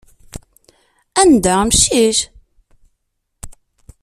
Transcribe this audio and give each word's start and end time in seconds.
Anda 1.21 1.51
amcic? 1.63 2.17